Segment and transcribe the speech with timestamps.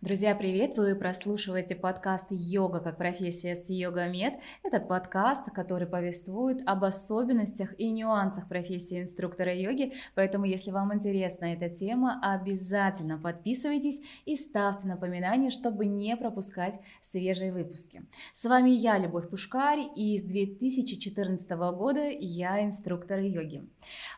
[0.00, 0.76] Друзья, привет!
[0.76, 4.34] Вы прослушиваете подкаст «Йога как профессия» с Йога Мед.
[4.62, 11.46] Этот подкаст, который повествует об особенностях и нюансах профессии инструктора йоги, поэтому если вам интересна
[11.46, 18.02] эта тема, обязательно подписывайтесь и ставьте напоминания, чтобы не пропускать свежие выпуски.
[18.32, 23.68] С вами я, Любовь Пушкарь, и с 2014 года я инструктор йоги.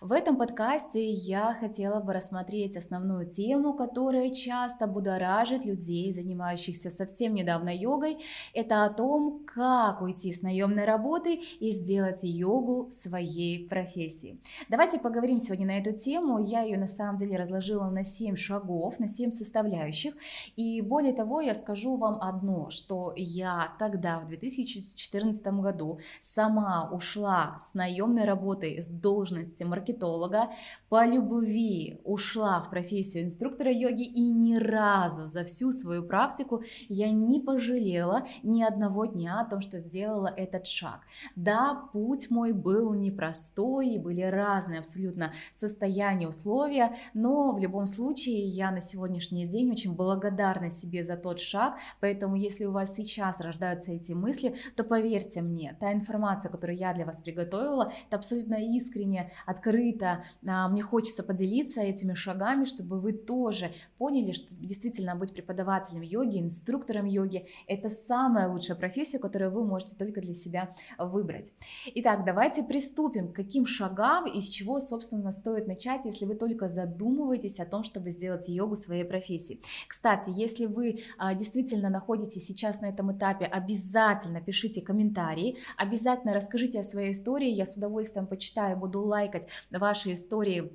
[0.02, 7.34] В этом подкасте я хотела бы рассмотреть основную тему, которая часто будоражит людей, занимающихся совсем
[7.34, 8.18] недавно йогой,
[8.54, 14.40] это о том, как уйти с наемной работы и сделать йогу своей профессией.
[14.68, 16.38] Давайте поговорим сегодня на эту тему.
[16.38, 20.14] Я ее на самом деле разложила на 7 шагов, на 7 составляющих.
[20.56, 27.58] И более того, я скажу вам одно, что я тогда, в 2014 году, сама ушла
[27.60, 30.50] с наемной работы, с должности маркетолога,
[30.88, 36.62] по любви ушла в профессию инструктора йоги и ни разу за всю всю свою практику
[36.88, 41.00] я не пожалела ни одного дня о том, что сделала этот шаг.
[41.36, 48.46] Да, путь мой был непростой, и были разные абсолютно состояния, условия, но в любом случае
[48.46, 53.38] я на сегодняшний день очень благодарна себе за тот шаг, поэтому если у вас сейчас
[53.40, 58.54] рождаются эти мысли, то поверьте мне, та информация, которую я для вас приготовила, это абсолютно
[58.54, 65.34] искренне, открыто, а, мне хочется поделиться этими шагами, чтобы вы тоже поняли, что действительно быть
[65.34, 67.46] преподавателем преподавателем йоги, инструктором йоги.
[67.66, 71.52] Это самая лучшая профессия, которую вы можете только для себя выбрать.
[71.94, 76.68] Итак, давайте приступим к каким шагам и с чего, собственно, стоит начать, если вы только
[76.68, 79.60] задумываетесь о том, чтобы сделать йогу своей профессией.
[79.88, 86.80] Кстати, если вы а, действительно находитесь сейчас на этом этапе, обязательно пишите комментарии, обязательно расскажите
[86.80, 90.70] о своей истории, я с удовольствием почитаю, буду лайкать ваши истории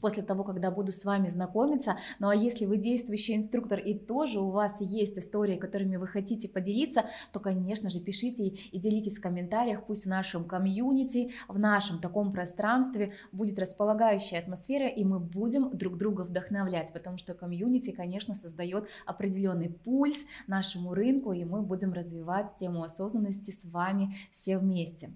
[0.00, 1.96] после того, когда буду с вами знакомиться.
[2.18, 6.48] Ну а если вы действующий инструктор и тоже у вас есть истории, которыми вы хотите
[6.48, 9.84] поделиться, то, конечно же, пишите и делитесь в комментариях.
[9.86, 15.96] Пусть в нашем комьюнити, в нашем таком пространстве будет располагающая атмосфера, и мы будем друг
[15.96, 22.56] друга вдохновлять, потому что комьюнити, конечно, создает определенный пульс нашему рынку, и мы будем развивать
[22.56, 25.10] тему осознанности с вами все вместе.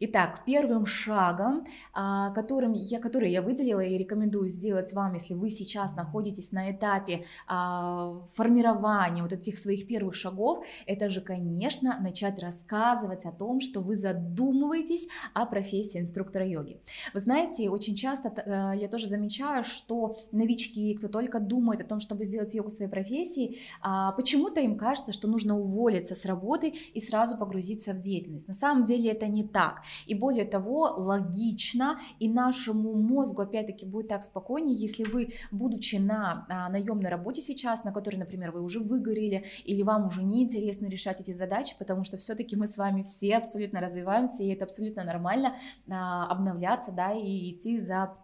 [0.00, 5.34] Итак, первым шагом, а, которым я, который я выделила и рекомендую рекомендую сделать вам, если
[5.34, 11.98] вы сейчас находитесь на этапе а, формирования вот этих своих первых шагов, это же, конечно,
[12.00, 16.80] начать рассказывать о том, что вы задумываетесь о профессии инструктора йоги.
[17.14, 22.00] Вы знаете, очень часто а, я тоже замечаю, что новички, кто только думает о том,
[22.00, 27.00] чтобы сделать йогу своей профессией, а, почему-то им кажется, что нужно уволиться с работы и
[27.00, 28.48] сразу погрузиться в деятельность.
[28.48, 29.82] На самом деле это не так.
[30.06, 36.44] И более того, логично, и нашему мозгу, опять-таки, будет так спокойнее, если вы, будучи на
[36.50, 41.22] а, наемной работе сейчас, на которой, например, вы уже выгорели, или вам уже неинтересно решать
[41.22, 45.56] эти задачи, потому что все-таки мы с вами все абсолютно развиваемся, и это абсолютно нормально
[45.88, 48.14] а, обновляться, да, и идти за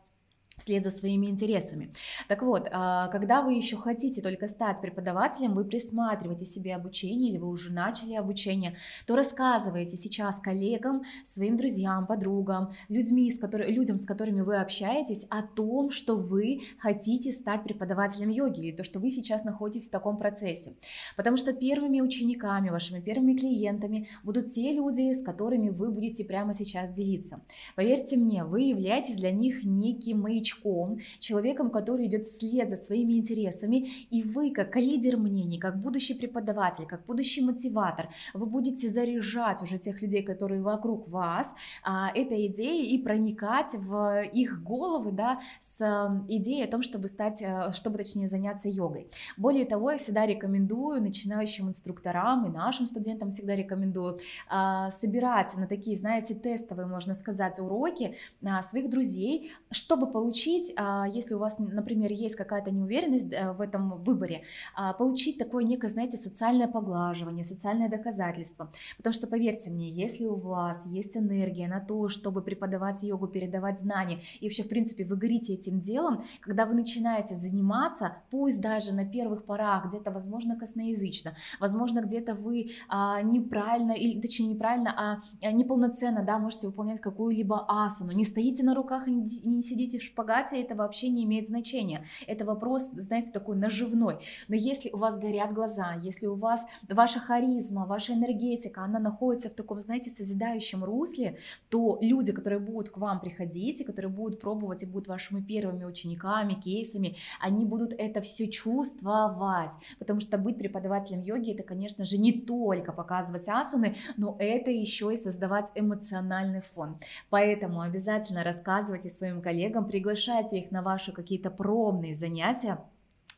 [0.59, 1.93] вслед за своими интересами.
[2.29, 7.39] Так вот, а, когда вы еще хотите только стать преподавателем, вы присматриваете себе обучение или
[7.39, 8.77] вы уже начали обучение,
[9.07, 15.25] то рассказывайте сейчас коллегам, своим друзьям, подругам, людьми, с которыми, людям, с которыми вы общаетесь,
[15.31, 19.91] о том, что вы хотите стать преподавателем йоги или то, что вы сейчас находитесь в
[19.91, 20.75] таком процессе.
[21.17, 26.53] Потому что первыми учениками, вашими первыми клиентами будут те люди, с которыми вы будете прямо
[26.53, 27.41] сейчас делиться.
[27.77, 33.15] Поверьте мне, вы являетесь для них неким маячком новичком, человеком, который идет вслед за своими
[33.15, 39.63] интересами, и вы, как лидер мнений, как будущий преподаватель, как будущий мотиватор, вы будете заряжать
[39.63, 41.55] уже тех людей, которые вокруг вас,
[41.85, 45.41] а, этой идеей и проникать в их головы, да,
[45.77, 49.09] с идеей о том, чтобы стать, э, чтобы точнее заняться йогой.
[49.37, 55.67] Более того, я всегда рекомендую начинающим инструкторам и нашим студентам всегда рекомендую а, собирать на
[55.67, 61.39] такие, знаете, тестовые, можно сказать, уроки а, своих друзей, чтобы получить получить, а, если у
[61.39, 64.43] вас, например, есть какая-то неуверенность э, в этом выборе,
[64.75, 68.71] а, получить такое некое, знаете, социальное поглаживание, социальное доказательство.
[68.97, 73.81] Потому что, поверьте мне, если у вас есть энергия на то, чтобы преподавать йогу, передавать
[73.81, 78.95] знания, и вообще, в принципе, вы горите этим делом, когда вы начинаете заниматься, пусть даже
[78.95, 85.53] на первых порах, где-то, возможно, косноязычно, возможно, где-то вы а, неправильно, или точнее неправильно, а,
[85.53, 90.28] неполноценно, да, можете выполнять какую-либо асану, не стоите на руках и не сидите в шпагате,
[90.29, 92.05] богатее, это вообще не имеет значения.
[92.27, 94.19] Это вопрос, знаете, такой наживной.
[94.49, 99.49] Но если у вас горят глаза, если у вас ваша харизма, ваша энергетика, она находится
[99.49, 101.39] в таком, знаете, созидающем русле,
[101.71, 105.85] то люди, которые будут к вам приходить, и которые будут пробовать и будут вашими первыми
[105.85, 109.73] учениками, кейсами, они будут это все чувствовать.
[109.99, 115.13] Потому что быть преподавателем йоги, это, конечно же, не только показывать асаны, но это еще
[115.13, 116.99] и создавать эмоциональный фон.
[117.31, 120.18] Поэтому обязательно рассказывайте своим коллегам, приглашайте
[120.53, 122.85] их на ваши какие-то пробные занятия,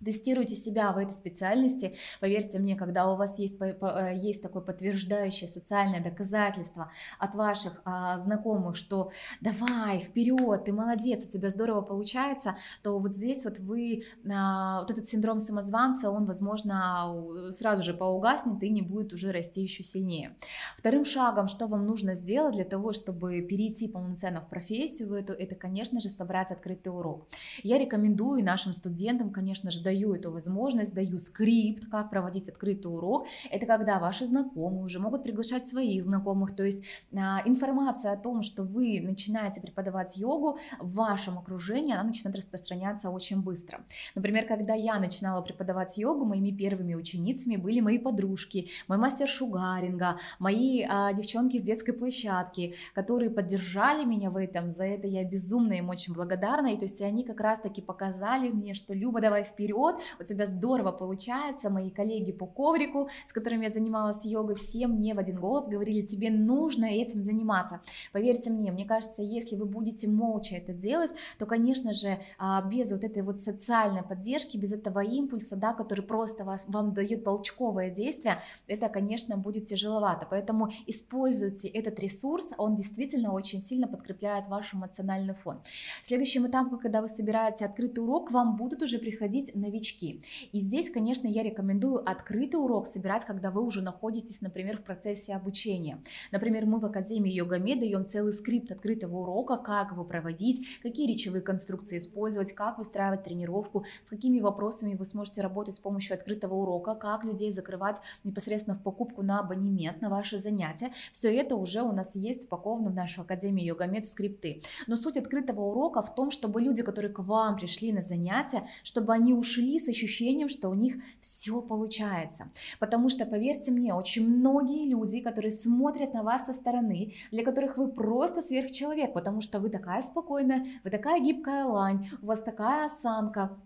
[0.05, 1.97] тестируйте себя в этой специальности.
[2.21, 8.19] Поверьте мне, когда у вас есть, э, есть такое подтверждающее социальное доказательство от ваших а,
[8.19, 9.11] знакомых, что
[9.41, 14.91] давай, вперед, ты молодец, у тебя здорово получается, то вот здесь вот вы, а, вот
[14.91, 20.37] этот синдром самозванца, он, возможно, сразу же поугаснет и не будет уже расти еще сильнее.
[20.77, 25.33] Вторым шагом, что вам нужно сделать для того, чтобы перейти полноценно в профессию в эту,
[25.33, 27.27] это, конечно же, собрать открытый урок.
[27.63, 33.27] Я рекомендую нашим студентам, конечно же, даю эту возможность, даю скрипт, как проводить открытый урок.
[33.51, 38.43] Это когда ваши знакомые уже могут приглашать своих знакомых, то есть а, информация о том,
[38.43, 43.81] что вы начинаете преподавать йогу в вашем окружении, она начинает распространяться очень быстро.
[44.15, 50.19] Например, когда я начинала преподавать йогу, моими первыми ученицами были мои подружки, мой мастер шугаринга,
[50.39, 55.73] мои а, девчонки с детской площадки, которые поддержали меня в этом, за это я безумно
[55.73, 59.80] им очень благодарна, и то есть они как раз-таки показали мне, что Люба, давай вперед,
[59.81, 64.87] вперед, у тебя здорово получается, мои коллеги по коврику, с которыми я занималась йогой, все
[64.87, 67.81] мне в один голос говорили, тебе нужно этим заниматься.
[68.13, 72.91] Поверьте мне, мне кажется, если вы будете молча это делать, то, конечно же, а, без
[72.91, 77.91] вот этой вот социальной поддержки, без этого импульса, да, который просто вас, вам дает толчковое
[77.91, 80.27] действие, это, конечно, будет тяжеловато.
[80.31, 85.61] Поэтому используйте этот ресурс, он действительно очень сильно подкрепляет ваш эмоциональный фон.
[86.05, 90.23] Следующим этапом, когда вы собираете открытый урок, вам будут уже приходить новички.
[90.53, 95.35] И здесь, конечно, я рекомендую открытый урок собирать, когда вы уже находитесь, например, в процессе
[95.35, 96.03] обучения.
[96.33, 101.43] Например, мы в Академии Йогаме даем целый скрипт открытого урока, как его проводить, какие речевые
[101.43, 106.95] конструкции использовать, как выстраивать тренировку, с какими вопросами вы сможете работать с помощью открытого урока,
[106.95, 110.93] как людей закрывать непосредственно в покупку на абонемент, на ваши занятия.
[111.13, 114.63] Все это уже у нас есть упаковано в нашу Академию Йогамед скрипты.
[114.87, 119.13] Но суть открытого урока в том, чтобы люди, которые к вам пришли на занятия, чтобы
[119.13, 122.51] они ушли ушли с ощущением, что у них все получается.
[122.79, 127.77] Потому что, поверьте мне, очень многие люди, которые смотрят на вас со стороны, для которых
[127.77, 132.87] вы просто сверхчеловек, потому что вы такая спокойная, вы такая гибкая лань, у вас такая
[132.87, 133.59] осанка,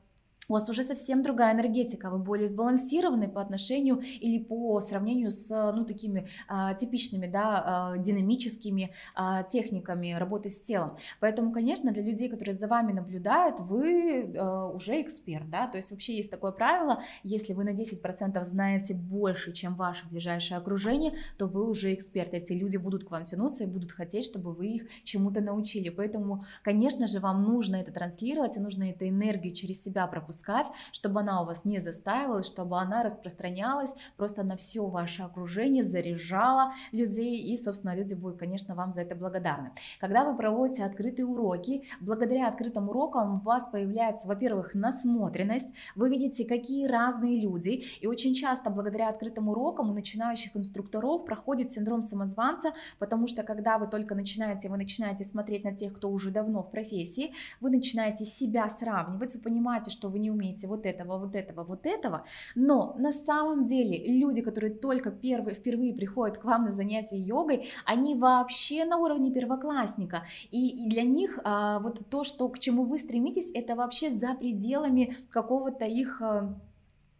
[0.48, 5.48] у вас уже совсем другая энергетика, вы более сбалансированы по отношению или по сравнению с
[5.72, 10.96] ну, такими а, типичными да, а, динамическими а, техниками работы с телом.
[11.20, 15.48] Поэтому, конечно, для людей, которые за вами наблюдают, вы а, уже эксперт.
[15.48, 15.66] Да?
[15.66, 20.58] То есть вообще есть такое правило, если вы на 10% знаете больше, чем ваше ближайшее
[20.58, 22.34] окружение, то вы уже эксперт.
[22.34, 25.88] Эти люди будут к вам тянуться и будут хотеть, чтобы вы их чему-то научили.
[25.88, 30.66] Поэтому, конечно же, вам нужно это транслировать, и нужно эту энергию через себя пропускать пропускать,
[30.92, 36.72] чтобы она у вас не застаивалась, чтобы она распространялась просто на все ваше окружение, заряжала
[36.92, 39.70] людей, и, собственно, люди будут, конечно, вам за это благодарны.
[40.00, 46.44] Когда вы проводите открытые уроки, благодаря открытым урокам у вас появляется, во-первых, насмотренность, вы видите,
[46.44, 52.72] какие разные люди, и очень часто благодаря открытым урокам у начинающих инструкторов проходит синдром самозванца,
[52.98, 56.70] потому что когда вы только начинаете, вы начинаете смотреть на тех, кто уже давно в
[56.70, 61.64] профессии, вы начинаете себя сравнивать, вы понимаете, что вы не умеете вот этого, вот этого,
[61.64, 62.24] вот этого.
[62.54, 67.68] Но на самом деле люди, которые только первые, впервые приходят к вам на занятия йогой,
[67.84, 70.26] они вообще на уровне первоклассника.
[70.50, 75.16] И, для них а, вот то, что, к чему вы стремитесь, это вообще за пределами
[75.30, 76.22] какого-то их...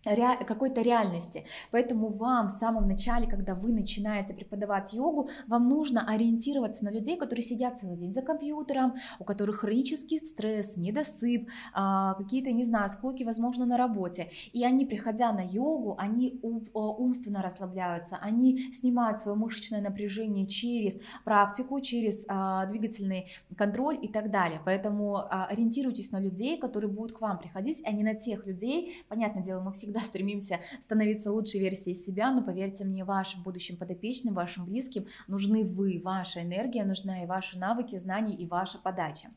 [0.05, 1.45] Какой-то реальности.
[1.71, 7.17] Поэтому вам в самом начале, когда вы начинаете преподавать йогу, вам нужно ориентироваться на людей,
[7.17, 12.89] которые сидят целый день за компьютером, у которых хронический стресс, недосып, а, какие-то, не знаю,
[12.89, 14.31] склоки, возможно, на работе.
[14.53, 16.41] И они, приходя на йогу, они
[16.73, 24.31] умственно расслабляются, они снимают свое мышечное напряжение через практику, через а, двигательный контроль и так
[24.31, 24.61] далее.
[24.65, 29.05] Поэтому а, ориентируйтесь на людей, которые будут к вам приходить, а не на тех людей,
[29.09, 33.77] понятное дело, мы всегда всегда стремимся становиться лучшей версией себя, но поверьте мне, вашим будущим
[33.77, 39.29] подопечным, вашим близким нужны вы, ваша энергия, нужна и ваши навыки, знания и ваша подача.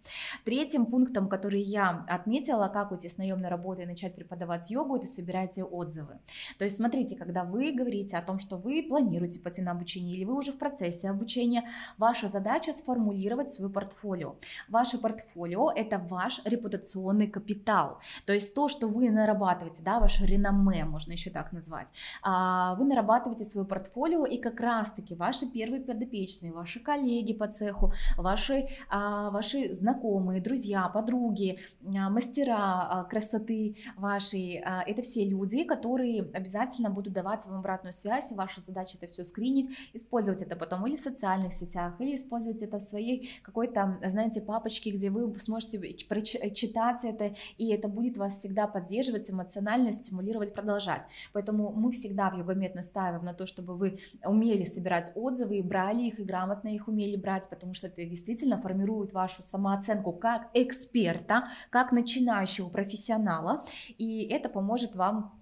[0.46, 5.08] Третьим пунктом, который я отметила, как уйти с наемной работы и начать преподавать йогу, это
[5.08, 6.20] собирайте отзывы.
[6.58, 10.26] То есть смотрите, когда вы говорите о том, что вы планируете пойти на обучение или
[10.26, 14.36] вы уже в процессе обучения, ваша задача сформулировать свое портфолио.
[14.70, 18.00] Ваше портфолио– это ваш репутационный капитал.
[18.26, 21.88] То есть то, что вы нарабатываете, да, ваше реноме, можно еще так назвать,
[22.22, 27.94] а, вы нарабатываете свое портфолио, и как раз-таки ваши первые подопечные, ваши коллеги по цеху,
[28.18, 31.60] ваши, а, ваши знакомые, друзья, подруги,
[31.96, 38.36] а, мастера красоты вашей, это все люди, которые обязательно будут давать вам обратную связь, и
[38.36, 42.78] ваша задача это все скринить, использовать это потом или в социальных сетях, или использовать это
[42.78, 48.68] в своей какой-то, знаете, папочке, где вы сможете читать это, и это будет вас всегда
[48.68, 51.04] поддерживать, эмоционально стимулировать, продолжать.
[51.34, 56.04] Поэтому мы всегда в Йогомед настаиваем на то, чтобы вы умели собирать отзывы и брали
[56.04, 61.48] их, и грамотно их умели брать, потому что это действительно формирует вашу самооценку как эксперта,
[61.70, 63.66] как начинающего профессионала,
[63.98, 65.34] и это поможет вам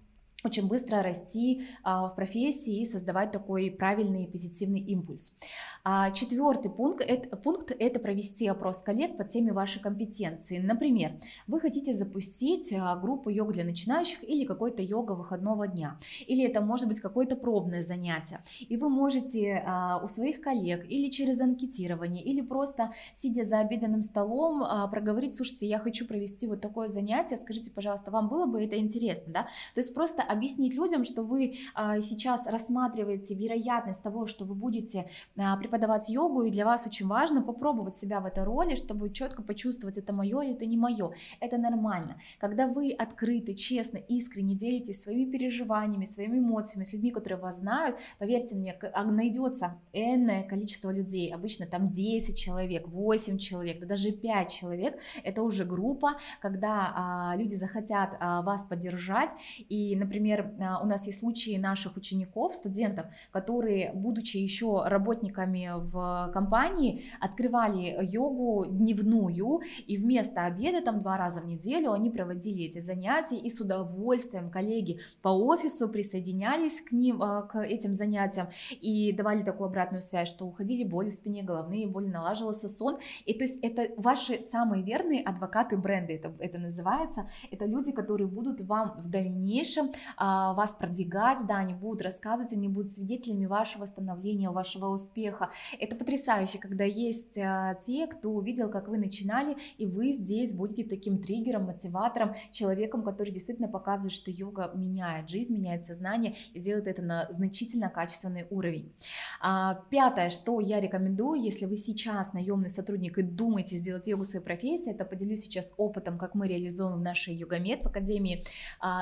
[0.45, 5.35] очень быстро расти а, в профессии и создавать такой правильный позитивный импульс.
[5.83, 10.57] А, четвертый пункт это, пункт– это провести опрос коллег по теме вашей компетенции.
[10.57, 11.13] Например,
[11.47, 15.97] вы хотите запустить а, группу йога для начинающих или какой-то йога выходного дня,
[16.27, 19.63] или это может быть какое-то пробное занятие, и вы можете
[20.03, 25.79] у своих коллег или через анкетирование, или просто сидя за обеденным столом проговорить, слушайте, я
[25.79, 29.41] хочу провести вот такое занятие, скажите, пожалуйста, вам было бы это интересно, да?
[29.73, 35.09] То есть просто объяснить людям, что вы а, сейчас рассматриваете вероятность того, что вы будете
[35.37, 39.41] а, преподавать йогу, и для вас очень важно попробовать себя в этой роли, чтобы четко
[39.41, 41.11] почувствовать, это мое или это не мое.
[41.39, 42.17] Это нормально.
[42.39, 47.97] Когда вы открыты, честно, искренне делитесь своими переживаниями, своими эмоциями с людьми, которые вас знают,
[48.19, 54.11] поверьте мне, а, найдется энное количество людей, обычно там 10 человек, 8 человек, да даже
[54.11, 59.31] 5 человек, это уже группа, когда а, люди захотят а, вас поддержать,
[59.69, 65.69] и, например, Например, а, у нас есть случаи наших учеников, студентов, которые, будучи еще работниками
[65.75, 72.63] в компании, открывали йогу дневную, и вместо обеда, там два раза в неделю, они проводили
[72.63, 78.47] эти занятия, и с удовольствием коллеги по офису присоединялись к ним, а, к этим занятиям,
[78.71, 83.33] и давали такую обратную связь, что уходили боли в спине, головные боли, налаживался сон, и
[83.35, 88.61] то есть это ваши самые верные адвокаты бренда, это, это называется, это люди, которые будут
[88.61, 94.87] вам в дальнейшем вас продвигать, да, они будут рассказывать, они будут свидетелями вашего становления, вашего
[94.87, 95.49] успеха.
[95.79, 100.83] Это потрясающе, когда есть а, те, кто увидел, как вы начинали, и вы здесь будете
[100.83, 106.87] таким триггером, мотиватором, человеком, который действительно показывает, что йога меняет жизнь, меняет сознание и делает
[106.87, 108.93] это на значительно качественный уровень.
[109.41, 114.43] А, пятое, что я рекомендую, если вы сейчас наемный сотрудник и думаете сделать йогу своей
[114.45, 118.43] профессией, это поделюсь сейчас опытом, как мы реализуем в нашей йогамед в Академии,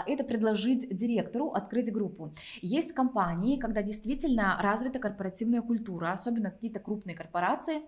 [0.08, 2.34] это предложить директору открыть группу.
[2.62, 7.82] Есть компании, когда действительно развита корпоративная культура, особенно какие-то крупные корпорации,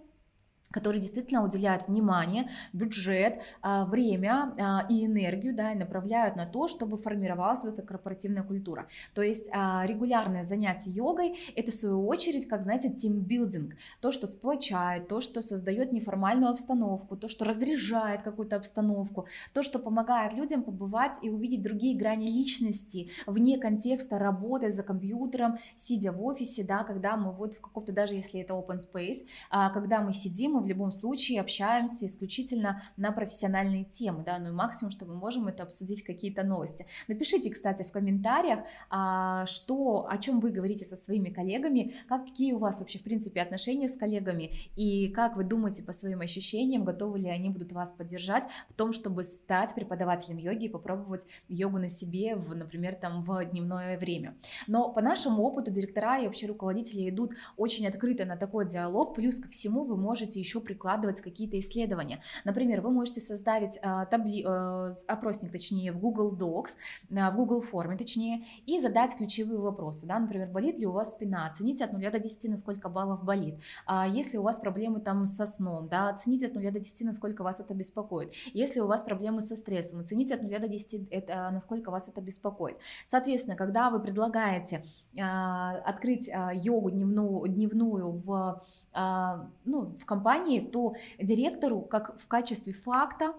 [0.71, 6.67] которые действительно уделяют внимание, бюджет, а, время а, и энергию, да, и направляют на то,
[6.67, 8.87] чтобы формировалась вот эта корпоративная культура.
[9.13, 14.27] То есть а, регулярное занятие йогой– это в свою очередь, как, знаете, тимбилдинг, то, что
[14.27, 20.63] сплочает, то, что создает неформальную обстановку, то, что разряжает какую-то обстановку, то, что помогает людям
[20.63, 26.83] побывать и увидеть другие грани личности вне контекста работы за компьютером, сидя в офисе, да,
[26.83, 30.91] когда мы вот в каком-то, даже если это open space, когда мы сидим, в любом
[30.91, 36.03] случае общаемся исключительно на профессиональные темы, да, ну и максимум, что мы можем, это обсудить
[36.03, 36.85] какие-то новости.
[37.07, 38.59] Напишите, кстати, в комментариях,
[38.89, 43.41] а, что, о чем вы говорите со своими коллегами, какие у вас вообще, в принципе,
[43.41, 47.91] отношения с коллегами, и как вы думаете по своим ощущениям, готовы ли они будут вас
[47.91, 53.23] поддержать в том, чтобы стать преподавателем йоги и попробовать йогу на себе, в, например, там
[53.23, 54.35] в дневное время.
[54.67, 59.39] Но по нашему опыту директора и вообще руководители идут очень открыто на такой диалог, плюс
[59.39, 62.21] ко всему вы можете еще прикладывать какие-то исследования.
[62.43, 64.43] Например, вы можете создать а, табли...
[64.47, 66.71] а, опросник, точнее, в Google Docs,
[67.17, 70.05] а, в Google форме, точнее, и задать ключевые вопросы.
[70.05, 70.19] Да?
[70.19, 71.47] Например, болит ли у вас спина?
[71.47, 73.55] Оцените от 0 до 10, на сколько баллов болит.
[73.85, 77.43] А если у вас проблемы там со сном, да, оцените от 0 до 10, насколько
[77.43, 78.33] вас это беспокоит.
[78.53, 82.21] Если у вас проблемы со стрессом, оцените от 0 до 10, это, насколько вас это
[82.21, 82.77] беспокоит.
[83.05, 84.83] Соответственно, когда вы предлагаете
[85.19, 88.61] а, открыть а, йогу дневную, дневную в,
[88.93, 90.34] а, ну, в компании,
[90.71, 93.33] то директору, как в качестве факта,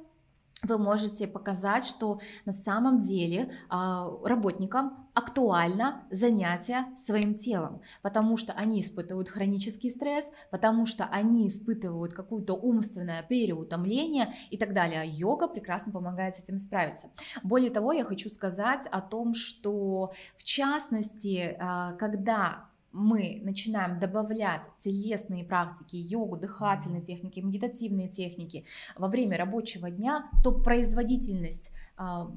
[0.63, 8.53] вы можете показать, что на самом деле а, работникам актуально занятие своим телом, потому что
[8.53, 15.03] они испытывают хронический стресс, потому что они испытывают какое-то умственное переутомление и так далее.
[15.07, 17.09] Йога прекрасно помогает с этим справиться.
[17.43, 24.63] Более того, я хочу сказать о том, что в частности, а, когда мы начинаем добавлять
[24.79, 28.65] телесные практики, йогу, дыхательные техники, медитативные техники
[28.97, 32.31] во время рабочего дня, то производительность а,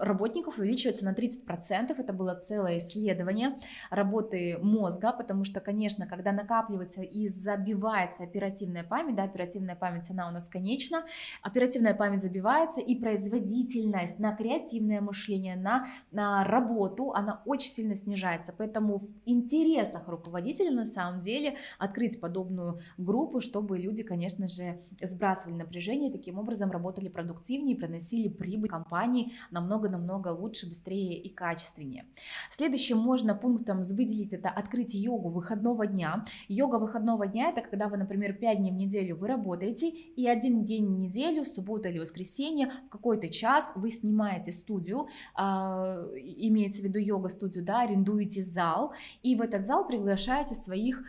[0.00, 1.94] работников увеличивается на 30%.
[1.96, 3.56] Это было целое исследование
[3.90, 10.28] работы мозга, потому что, конечно, когда накапливается и забивается оперативная память, да, оперативная память, она
[10.28, 11.04] у нас конечна,
[11.42, 18.54] оперативная память забивается, и производительность на креативное мышление, на, на работу, она очень сильно снижается.
[18.56, 25.56] Поэтому в интересах руководителя на самом деле открыть подобную группу, чтобы люди, конечно же, сбрасывали
[25.56, 32.06] напряжение, таким образом работали продуктивнее, приносили прибыль компании намного намного лучше, быстрее и качественнее.
[32.50, 36.24] Следующим можно пунктом выделить это открыть йогу выходного дня.
[36.48, 40.64] Йога выходного дня это когда вы, например, 5 дней в неделю вы работаете и один
[40.64, 46.84] день в неделю, суббота или воскресенье, в какой-то час вы снимаете студию, э, имеется в
[46.84, 48.92] виду йога-студию, да, арендуете зал,
[49.22, 51.04] и в этот зал приглашаете своих э,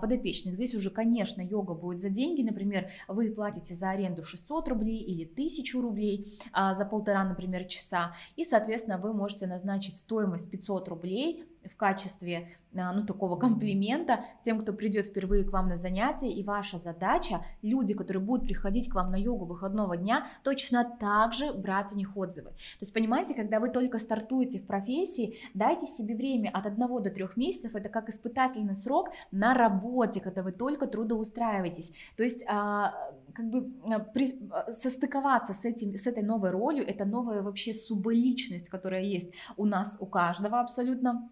[0.00, 0.54] подопечных.
[0.54, 5.24] Здесь уже, конечно, йога будет за деньги, например, вы платите за аренду 600 рублей или
[5.24, 11.44] 1000 рублей э, за полтора, например, часа, и, соответственно, вы можете назначить стоимость 500 рублей
[11.70, 16.42] в качестве а, ну, такого комплимента тем, кто придет впервые к вам на занятия, и
[16.42, 21.52] ваша задача, люди, которые будут приходить к вам на йогу выходного дня, точно так же
[21.52, 22.50] брать у них отзывы.
[22.50, 27.10] То есть, понимаете, когда вы только стартуете в профессии, дайте себе время от 1 до
[27.10, 31.92] 3 месяцев, это как испытательный срок на работе, когда вы только трудоустраиваетесь.
[32.16, 32.94] То есть, а,
[33.34, 33.70] как бы
[34.14, 34.38] при,
[34.70, 39.96] состыковаться с, этим, с этой новой ролью, это новая вообще субличность, которая есть у нас,
[40.00, 41.28] у каждого абсолютно,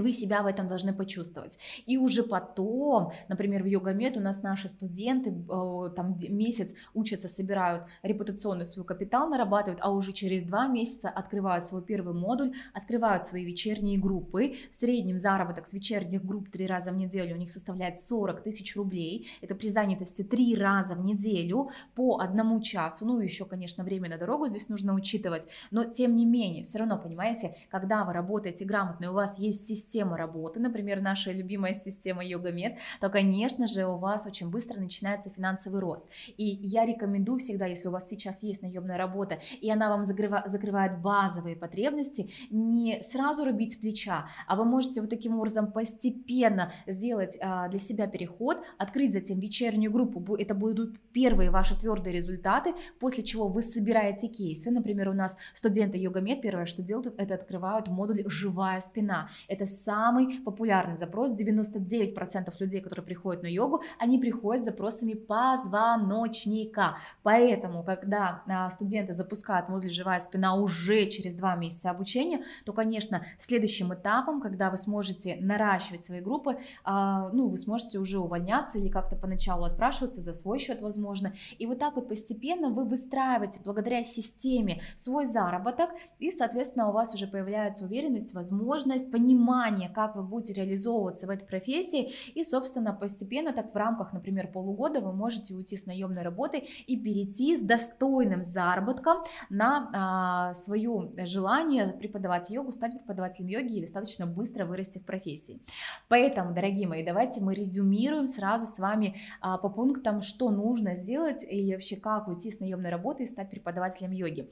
[0.00, 1.58] вы себя в этом должны почувствовать.
[1.86, 7.84] И уже потом, например, в йога-мед у нас наши студенты э, там месяц учатся, собирают
[8.02, 13.44] репутационный свой капитал, нарабатывают, а уже через два месяца открывают свой первый модуль, открывают свои
[13.44, 14.54] вечерние группы.
[14.70, 18.76] В среднем заработок с вечерних групп три раза в неделю у них составляет 40 тысяч
[18.76, 19.28] рублей.
[19.40, 23.06] Это при занятости три раза в неделю по одному часу.
[23.06, 26.98] Ну, еще, конечно, время на дорогу здесь нужно учитывать, но тем не менее, все равно,
[26.98, 31.72] понимаете, когда вы работаете грамотно, и у вас есть система, система работы, например, наша любимая
[31.72, 36.04] система Йогамед, то, конечно же, у вас очень быстро начинается финансовый рост.
[36.36, 41.00] И я рекомендую всегда, если у вас сейчас есть наемная работа, и она вам закрывает
[41.00, 47.38] базовые потребности, не сразу рубить с плеча, а вы можете вот таким образом постепенно сделать
[47.40, 53.22] а, для себя переход, открыть затем вечернюю группу, это будут первые ваши твердые результаты, после
[53.22, 58.22] чего вы собираете кейсы, например, у нас студенты йога-мед первое, что делают, это открывают модуль
[58.26, 59.28] «Живая спина».
[59.48, 61.30] Это самый популярный запрос.
[61.30, 66.98] 99% людей, которые приходят на йогу, они приходят с запросами позвоночника.
[67.22, 73.24] Поэтому, когда а, студенты запускают модуль «Живая спина» уже через два месяца обучения, то, конечно,
[73.38, 78.88] следующим этапом, когда вы сможете наращивать свои группы, а, ну, вы сможете уже увольняться или
[78.88, 81.32] как-то поначалу отпрашиваться за свой счет, возможно.
[81.58, 87.14] И вот так вот постепенно вы выстраиваете благодаря системе свой заработок, и, соответственно, у вас
[87.14, 92.92] уже появляется уверенность, возможность, понимание, понимание, как вы будете реализовываться в этой профессии, и, собственно,
[92.92, 97.60] постепенно, так в рамках, например, полугода вы можете уйти с наемной работы и перейти с
[97.60, 104.98] достойным заработком на а, свое желание преподавать йогу, стать преподавателем йоги и достаточно быстро вырасти
[104.98, 105.60] в профессии.
[106.08, 111.44] Поэтому, дорогие мои, давайте мы резюмируем сразу с вами а, по пунктам, что нужно сделать
[111.44, 114.48] или вообще как уйти с наемной работы и стать преподавателем йоги.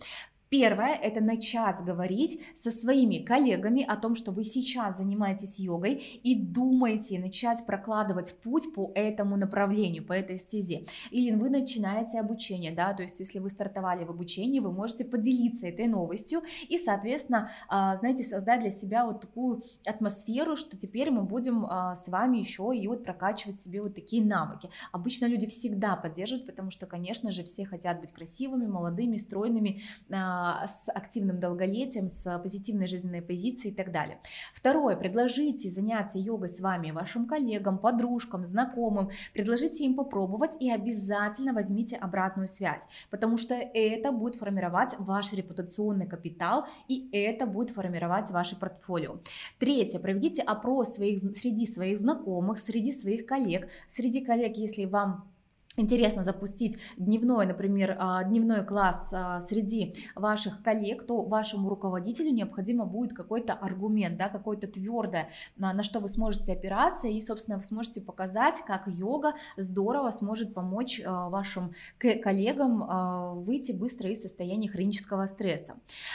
[0.57, 6.37] Первое– это начать говорить со своими коллегами о том, что вы сейчас занимаетесь йогой и
[6.37, 10.87] думаете начать прокладывать путь по этому направлению, по этой стезе.
[11.11, 15.67] Или вы начинаете обучение, да, то есть если вы стартовали в обучении, вы можете поделиться
[15.67, 21.25] этой новостью и, соответственно, а, знаете, создать для себя вот такую атмосферу, что теперь мы
[21.25, 24.71] будем а, с вами еще и вот прокачивать себе вот такие навыки.
[24.93, 30.44] Обычно люди всегда поддерживают, потому что, конечно же, все хотят быть красивыми, молодыми, стройными, а,
[30.67, 34.19] с активным долголетием, с позитивной жизненной позицией и так далее.
[34.53, 41.53] Второе, предложите заняться йогой с вами вашим коллегам, подружкам, знакомым, предложите им попробовать и обязательно
[41.53, 48.31] возьмите обратную связь, потому что это будет формировать ваш репутационный капитал и это будет формировать
[48.31, 49.19] ваше портфолио.
[49.59, 55.34] Третье, проведите опрос своих, среди своих знакомых, среди своих коллег, среди коллег, если вам
[55.77, 62.85] интересно запустить дневной, например, а, дневной класс а, среди ваших коллег, то вашему руководителю необходимо
[62.87, 68.01] будет какой-то аргумент, да, какое-то твердое, на что вы сможете опираться, и, собственно, вы сможете
[68.01, 75.75] показать, как йога здорово сможет помочь а, вашим коллегам выйти быстро из состояния хронического стресса.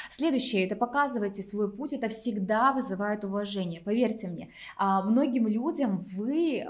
[0.10, 3.82] Следующее, это показывайте свой путь, это всегда вызывает уважение.
[3.82, 6.66] Поверьте мне, многим людям вы,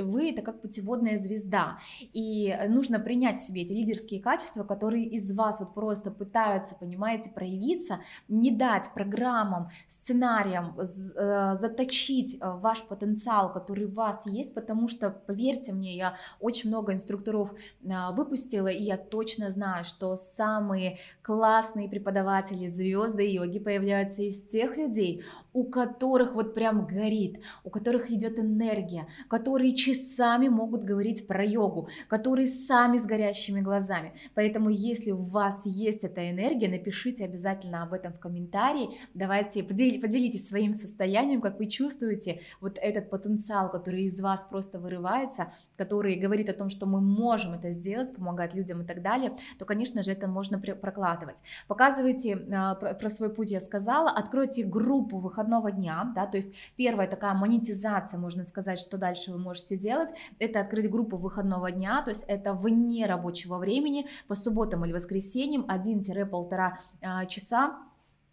[0.00, 1.78] вы это как путеводная звезда,
[2.18, 7.30] и нужно принять в себе эти лидерские качества, которые из вас вот просто пытаются, понимаете,
[7.30, 14.88] проявиться, не дать программам, сценариям э, заточить э, ваш потенциал, который у вас есть, потому
[14.88, 17.54] что, поверьте мне, я очень много инструкторов
[17.84, 24.76] э, выпустила, и я точно знаю, что самые классные преподаватели, звезды йоги появляются из тех
[24.76, 31.44] людей, у которых вот прям горит, у которых идет энергия, которые часами могут говорить про
[31.44, 34.12] йогу, которые сами с горящими глазами.
[34.34, 38.98] Поэтому, если у вас есть эта энергия, напишите обязательно об этом в комментарии.
[39.14, 45.52] Давайте поделитесь своим состоянием, как вы чувствуете вот этот потенциал, который из вас просто вырывается,
[45.76, 49.64] который говорит о том, что мы можем это сделать, помогать людям и так далее, то,
[49.64, 51.42] конечно же, это можно прокладывать.
[51.66, 57.08] Показывайте а, про свой путь, я сказала, откройте группу выходного дня, да, то есть первая
[57.08, 62.10] такая монетизация, можно сказать, что дальше вы можете делать, это открыть группу выходного дня, то
[62.10, 67.78] есть это вне рабочего времени, по субботам или воскресеньям 1-1,5 а, часа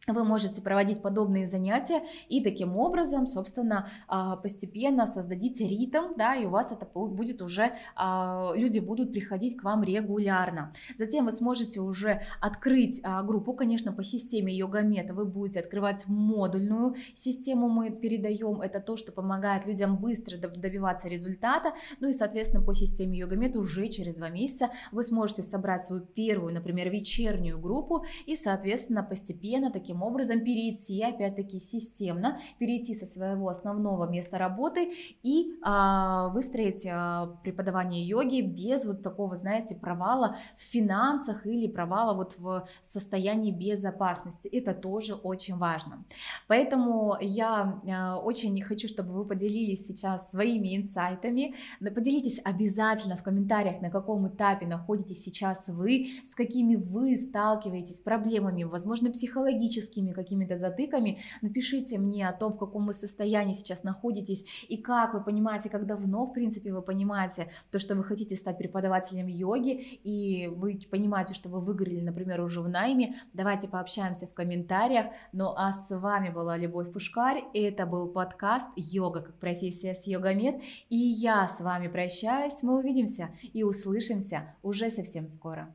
[0.08, 6.46] вы можете проводить подобные занятия и таким образом, собственно, а, постепенно создадите ритм, да, и
[6.46, 10.72] у вас это будет уже, а, люди будут приходить к вам регулярно.
[10.98, 15.14] Затем вы сможете уже открыть а, группу, конечно, по системе йога-мета.
[15.14, 21.74] Вы будете открывать модульную систему, мы передаем, это то, что помогает людям быстро добиваться результата,
[22.00, 26.54] ну и, соответственно, по системе йога-мет уже через два месяца вы сможете собрать свою первую,
[26.54, 33.48] например, вечернюю группу и, соответственно, постепенно таким таким образом перейти, опять-таки, системно, перейти со своего
[33.48, 34.92] основного места работы
[35.24, 42.14] и а, выстроить а, преподавание йоги без вот такого, знаете, провала в финансах или провала
[42.14, 44.50] вот в состоянии безопасности.
[44.50, 46.04] Это тоже очень важно.
[46.48, 51.56] Поэтому я а, очень хочу, чтобы вы поделились сейчас своими инсайтами.
[51.80, 58.64] Поделитесь обязательно в комментариях, на каком этапе находитесь сейчас вы, с какими вы сталкиваетесь проблемами,
[58.64, 64.46] возможно, психологическими, психологическими какими-то затыками, напишите мне о том, в каком вы состоянии сейчас находитесь
[64.68, 68.58] и как вы понимаете, как давно, в принципе, вы понимаете то, что вы хотите стать
[68.58, 73.16] преподавателем йоги, и вы понимаете, что вы выиграли, например, уже в найме.
[73.34, 75.08] Давайте пообщаемся в комментариях.
[75.34, 80.08] Ну а с вами была Любовь Пушкарь, и это был подкаст «Йога как профессия с
[80.08, 82.64] Йогомед», и я с вами прощаюсь.
[82.64, 85.74] Мы увидимся и услышимся уже совсем скоро.